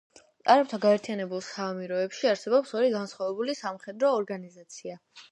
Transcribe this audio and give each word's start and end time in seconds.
არაბთა 0.51 0.77
გაერთიანებულ 0.85 1.41
საამიროებში 1.47 2.29
არსებობს 2.31 2.71
ორი 2.79 2.87
განსხვავებული 2.93 3.55
სამხედრო 3.59 4.09
ორგანიზაცია. 4.23 4.97